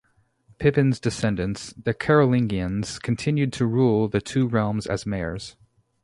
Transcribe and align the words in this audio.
Pippin's 0.57 0.99
descendants, 0.99 1.73
the 1.73 1.93
Carolingians, 1.93 2.97
continued 2.97 3.53
to 3.53 3.67
rule 3.67 4.07
the 4.07 4.19
two 4.19 4.47
realms 4.47 4.87
as 4.87 5.05
mayors. 5.05 5.55